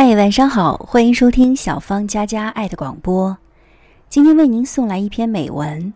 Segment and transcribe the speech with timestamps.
[0.00, 3.36] 嗨，晚上好，欢迎收听小芳佳佳爱的广播。
[4.08, 5.86] 今天为您送来一篇美文，《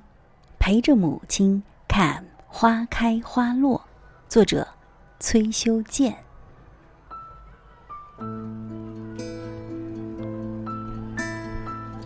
[0.58, 3.78] 陪着母亲看花开花落》，
[4.28, 4.66] 作者
[5.20, 6.16] 崔修建。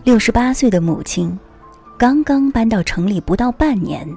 [0.03, 1.35] 六十八岁的母亲，
[1.97, 4.07] 刚刚搬到城里不到半年，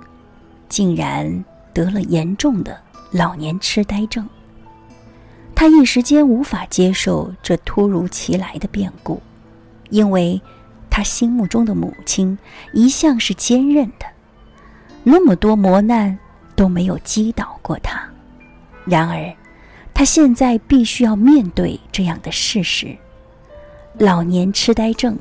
[0.68, 1.42] 竟然
[1.72, 2.78] 得了严重的
[3.10, 4.28] 老年痴呆症。
[5.60, 9.20] 他一时间无法接受这突如其来的变故，
[9.90, 10.40] 因为
[10.88, 12.38] 他心目中的母亲
[12.72, 14.06] 一向是坚韧的，
[15.04, 16.18] 那么多磨难
[16.56, 18.02] 都没有击倒过他。
[18.86, 19.30] 然而，
[19.92, 22.96] 他现在必须要面对这样的事实：
[23.98, 25.14] 老年痴呆症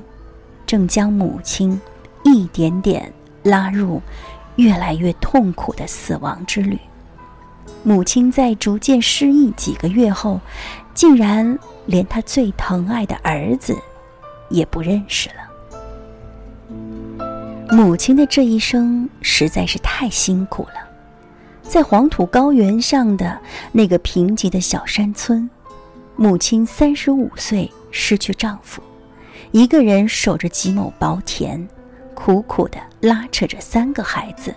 [0.65, 1.77] 正将母亲
[2.23, 3.11] 一点点
[3.43, 4.01] 拉入
[4.55, 6.79] 越来越痛苦的死亡之旅。
[7.83, 10.39] 母亲在逐渐失忆几个月后，
[10.93, 13.75] 竟然连他最疼爱的儿子
[14.49, 15.35] 也不认识了。
[17.71, 20.73] 母亲的这一生实在是太辛苦了，
[21.61, 23.39] 在黄土高原上的
[23.71, 25.49] 那个贫瘠的小山村，
[26.15, 28.81] 母亲三十五岁失去丈夫，
[29.51, 31.67] 一个人守着几亩薄田，
[32.13, 34.53] 苦苦的拉扯着三个孩子。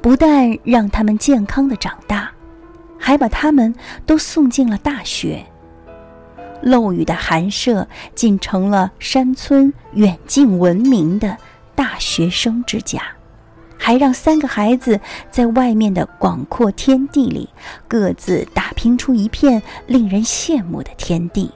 [0.00, 2.28] 不但让他们健康的长大，
[3.04, 3.74] 还把他们
[4.06, 5.44] 都送进了大学。
[6.62, 11.36] 漏雨的寒舍竟成了山村远近闻名的
[11.74, 13.02] 大学生之家，
[13.76, 17.48] 还让三个孩子在外面的广阔天地里
[17.88, 21.50] 各自打拼出一片令人羡慕的天地。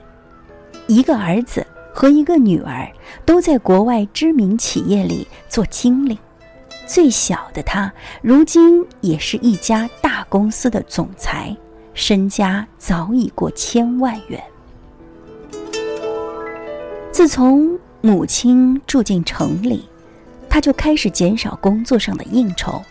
[0.87, 2.91] 一个儿子和一个女儿
[3.25, 6.19] 都在国外知名企业里做经理。
[6.87, 11.55] 最小的他，如今也是一家大公司的总裁，
[11.93, 14.41] 身家早已过千万元。
[17.11, 19.87] 自从母亲住进城里，
[20.49, 22.81] 他就开始减少工作上的应酬，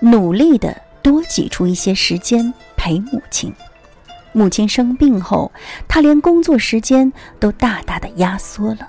[0.00, 3.52] 努力的多挤出一些时间陪母亲。
[4.32, 5.50] 母亲生病后，
[5.88, 8.88] 他连工作时间都大大的压缩了。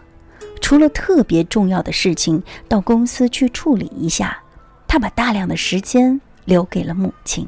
[0.71, 4.41] 除了特别重要的事情，到公司去处理一下，
[4.87, 7.45] 他把大量的时间留给了母亲。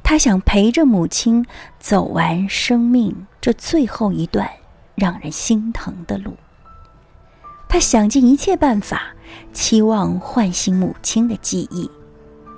[0.00, 1.44] 他想陪着母亲
[1.80, 4.48] 走完生命这最后一段
[4.94, 6.36] 让人心疼的路。
[7.68, 9.08] 他想尽一切办法，
[9.52, 11.90] 期望唤醒母亲的记忆。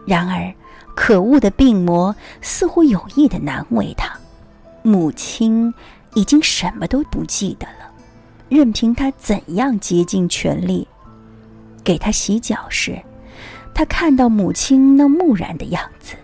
[0.07, 0.53] 然而，
[0.95, 4.13] 可恶的病魔似乎有意的难为他。
[4.83, 5.73] 母亲
[6.13, 7.84] 已经什么都不记得了。
[8.55, 10.87] 任凭他怎样竭尽全力
[11.83, 12.97] 给他洗脚时，
[13.75, 16.15] 他看到母亲那木然的样子，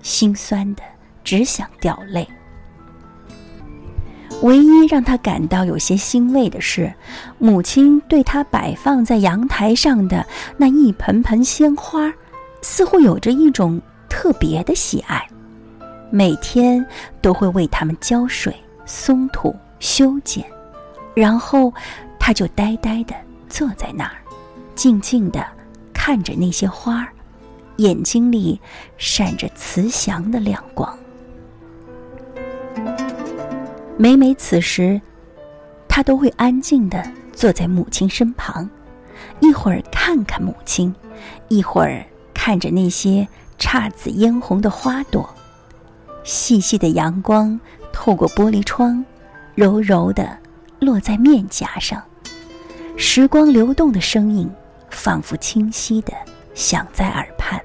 [0.00, 0.82] 心酸的
[1.24, 2.26] 只想掉泪。
[4.42, 6.94] 唯一让他感到有些欣慰的是，
[7.38, 10.24] 母亲对他摆放在阳台上的
[10.56, 12.12] 那一盆盆鲜花，
[12.60, 15.28] 似乎有着一种特别的喜爱，
[16.10, 16.86] 每天
[17.20, 18.54] 都会为它们浇水、
[18.86, 20.44] 松土、修剪。
[21.14, 21.72] 然后，
[22.18, 23.14] 他就呆呆地
[23.48, 24.16] 坐在那儿，
[24.74, 25.44] 静静地
[25.92, 27.08] 看着那些花儿，
[27.76, 28.60] 眼睛里
[28.96, 30.98] 闪着慈祥的亮光。
[33.98, 35.00] 每每此时，
[35.86, 37.02] 他都会安静地
[37.32, 38.68] 坐在母亲身旁，
[39.40, 40.94] 一会儿看看母亲，
[41.48, 43.28] 一会儿看着那些
[43.58, 45.28] 姹紫嫣红的花朵。
[46.24, 47.60] 细细的阳光
[47.92, 49.04] 透过玻璃窗，
[49.54, 50.38] 柔柔地。
[50.82, 52.02] 落在面颊上，
[52.96, 54.50] 时光流动的声音，
[54.90, 56.12] 仿佛清晰的
[56.54, 57.62] 响在耳畔，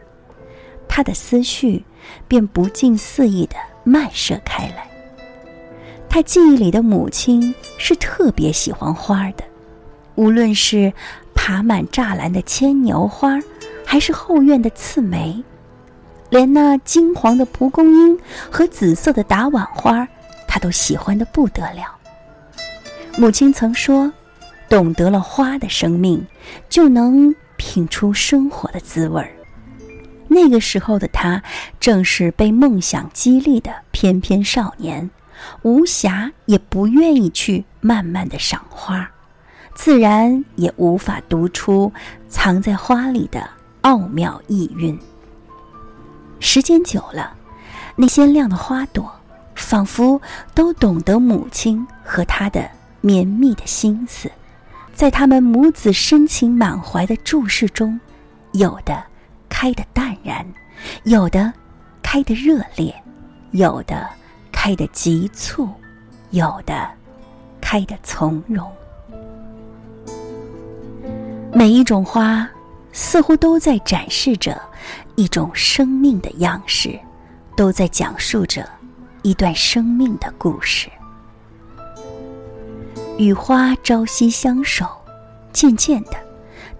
[0.87, 1.83] 他的思绪
[2.27, 4.87] 便不尽肆意的漫射开来。
[6.07, 9.43] 他记忆里的母亲是特别喜欢花的，
[10.13, 10.93] 无论是
[11.33, 13.39] 爬满栅栏的牵牛花，
[13.83, 15.43] 还是后院的刺梅，
[16.29, 18.19] 连那金黄的蒲公英
[18.51, 20.07] 和紫色的打碗花，
[20.47, 21.96] 他都喜欢的不得了。
[23.19, 24.13] 母亲曾说
[24.69, 26.23] ：“懂得了花的生命，
[26.69, 29.31] 就能品出生活的滋味儿。”
[30.29, 31.41] 那个时候的他，
[31.79, 35.09] 正是被梦想激励的翩翩少年，
[35.63, 39.09] 无暇也不愿意去慢慢的赏花，
[39.73, 41.91] 自然也无法读出
[42.29, 43.49] 藏在花里的
[43.81, 44.97] 奥妙意蕴。
[46.39, 47.35] 时间久了，
[47.95, 49.11] 那鲜亮的花朵，
[49.55, 50.21] 仿佛
[50.53, 52.76] 都懂得母亲和他的。
[53.01, 54.31] 绵密的心思，
[54.93, 57.99] 在他们母子深情满怀的注视中，
[58.53, 59.03] 有的
[59.47, 60.45] 开得淡然，
[61.03, 61.53] 有的
[62.01, 62.93] 开得热烈，
[63.51, 64.07] 有的
[64.51, 65.69] 开得急促，
[66.31, 66.89] 有的
[67.61, 68.69] 开得从容。
[71.53, 72.47] 每一种花，
[72.91, 74.61] 似乎都在展示着
[75.15, 76.99] 一种生命的样式，
[77.55, 78.67] 都在讲述着
[79.21, 80.89] 一段生命的故事。
[83.17, 84.85] 与花朝夕相守，
[85.51, 86.11] 渐渐的，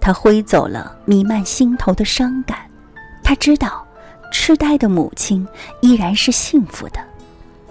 [0.00, 2.58] 他挥走了弥漫心头的伤感。
[3.24, 3.84] 他知道，
[4.32, 5.46] 痴呆的母亲
[5.80, 7.00] 依然是幸福的。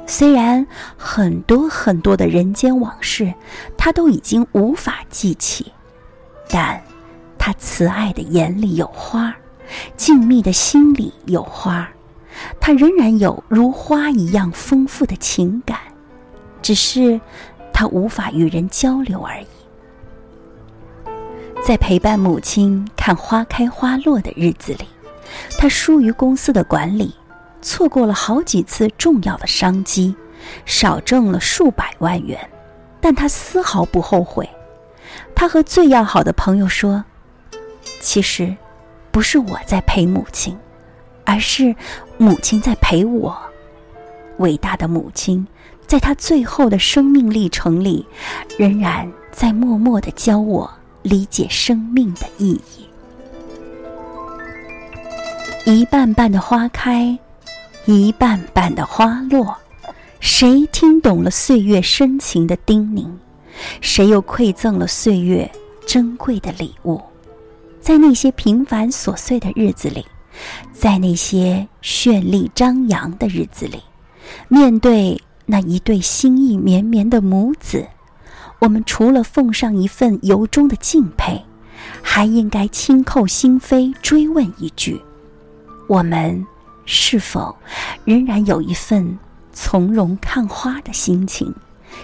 [0.06, 0.66] 虽然
[0.98, 3.34] 很多很多的人间往事，
[3.78, 5.72] 他都已经无法记起，
[6.50, 6.82] 但，
[7.38, 9.34] 他慈爱的眼里有花，
[9.96, 11.90] 静谧的心里有花，
[12.60, 15.78] 他仍然有如花一样丰富的情感，
[16.62, 17.20] 只是
[17.78, 19.46] 他无法与人交流而已。
[21.64, 24.88] 在陪伴母亲看花开花落的日子里，
[25.60, 27.14] 他疏于公司的管理。
[27.62, 30.16] 错过了好几次重要的商机，
[30.66, 32.50] 少挣了数百万元，
[33.00, 34.50] 但他丝毫不后悔。
[35.36, 37.06] 他和最要好的朋友说
[38.02, 38.58] ：“其实，
[39.12, 40.58] 不是我在陪母亲，
[41.26, 41.76] 而是
[42.18, 43.38] 母亲在陪我。
[44.38, 45.46] 伟大的母亲，
[45.88, 48.06] 在他最后的生命历程里，
[48.58, 50.70] 仍然在默默的教我
[51.02, 52.86] 理解生命的意义。
[55.66, 57.18] 一瓣瓣的花开。”
[57.90, 59.56] 一瓣瓣的花落，
[60.20, 63.08] 谁听懂了岁月深情的叮咛？
[63.80, 65.50] 谁又馈赠了岁月
[65.86, 67.02] 珍贵的礼物？
[67.80, 70.06] 在那些平凡琐碎的日子里，
[70.74, 73.82] 在那些绚丽张扬的日子里，
[74.50, 75.18] 面对
[75.48, 77.88] 那一对心意绵绵的母子，
[78.60, 81.44] 我们除了奉上一份由衷的敬佩，
[82.04, 85.02] 还应该轻叩心扉，追问一句：
[85.88, 86.46] 我们？
[86.90, 87.54] 是否
[88.06, 89.20] 仍然有一份
[89.52, 91.54] 从容看花的心情？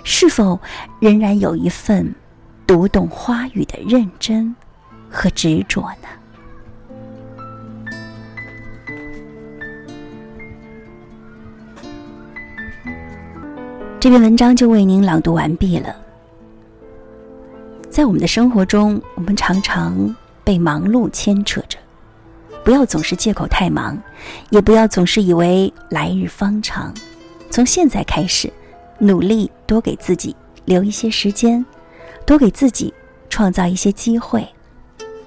[0.04, 0.60] 是否
[1.00, 2.14] 仍然有一份
[2.68, 4.54] 读懂花语的认真
[5.10, 6.08] 和执着呢？
[14.04, 15.96] 这篇文章就为您朗读完毕了。
[17.90, 20.14] 在我们的生活中，我们常常
[20.44, 21.78] 被忙碌牵扯着。
[22.66, 23.98] 不要总是借口太忙，
[24.50, 26.94] 也不要总是以为来日方长。
[27.50, 28.52] 从现在开始，
[29.00, 30.36] 努力多给自己
[30.66, 31.66] 留一些时间，
[32.26, 32.94] 多给自己
[33.30, 34.46] 创造一些机会，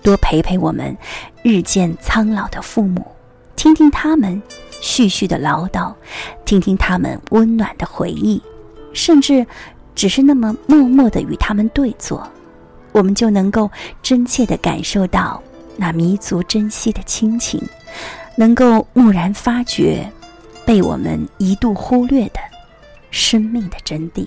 [0.02, 0.94] 多陪陪我们
[1.42, 3.06] 日渐苍老的父母，
[3.56, 4.42] 听听他们
[4.82, 5.94] 絮絮的唠叨，
[6.44, 8.42] 听听他们温暖的回忆，
[8.96, 9.46] 甚至
[9.94, 12.26] 只是那么默默的与他们对坐，
[12.92, 13.70] 我们就能够
[14.02, 15.40] 真切的感受到。
[15.76, 17.62] 那弥足珍惜的亲情，
[18.34, 20.10] 能够蓦然发觉，
[20.64, 22.40] 被我们一度忽略的
[23.10, 24.26] 生命的真谛。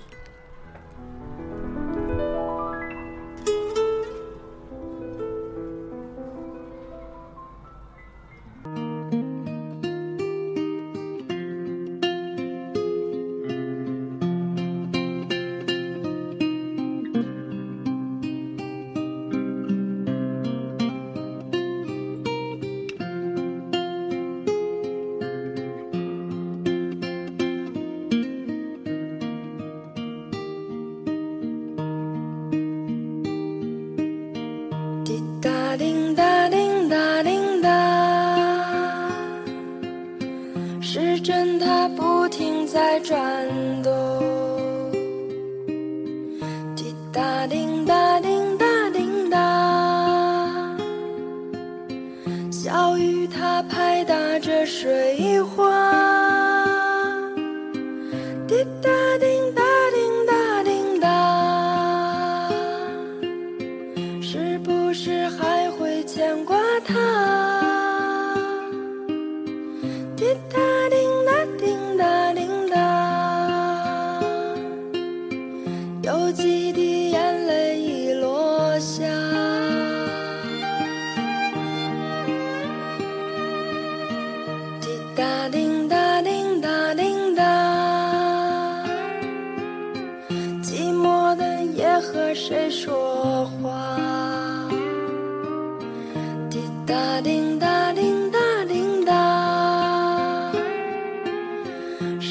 [35.80, 36.29] 水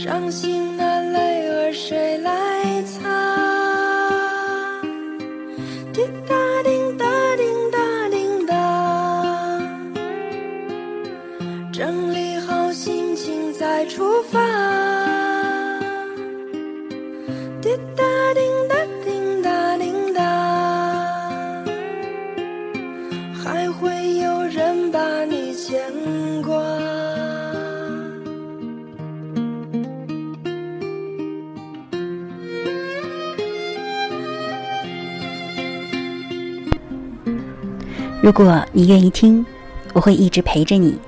[0.09, 0.88] 伤心的
[38.28, 39.42] 如果你愿意听，
[39.94, 40.99] 我会一直陪着你，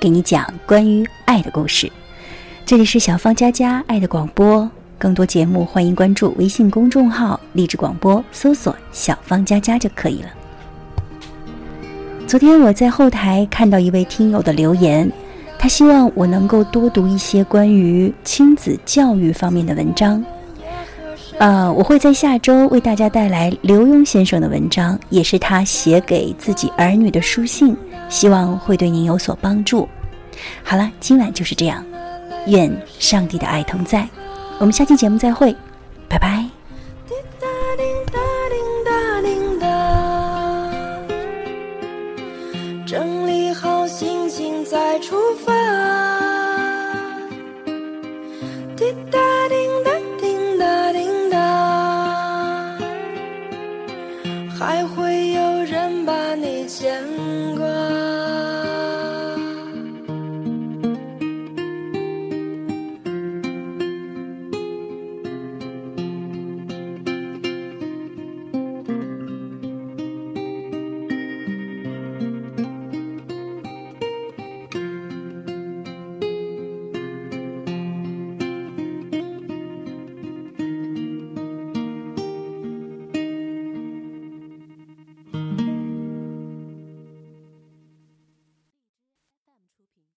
[0.00, 1.88] 给你讲关于爱的故事。
[2.66, 10.28] 这里是小芳佳佳爱的广播，更多节目欢迎关注微信公众号“励志广播”，搜索“小芳佳佳”就可以了。
[12.26, 15.08] 昨天我在后台看到一位听友的留言，
[15.56, 20.24] 他希望我能够多读一些关于亲子教育方面的文章。
[21.38, 27.76] 呃，我会在下周为大家带来刘墉先生的文章，也是他写给自己儿女的书信，
[28.08, 29.88] 希望会对您有所帮助。
[30.62, 31.84] 好了，今晚就是这样，
[32.46, 34.08] 愿上帝的爱同在，
[34.58, 35.54] 我们下期节目再会，
[36.08, 36.53] 拜拜。